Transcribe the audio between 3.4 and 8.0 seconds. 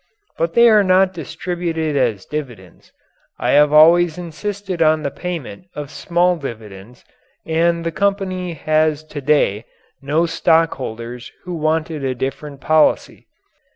have always insisted on the payment of small dividends and the